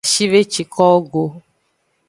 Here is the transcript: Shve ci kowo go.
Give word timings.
Shve 0.11 0.39
ci 0.51 0.63
kowo 0.73 0.97
go. 1.11 1.23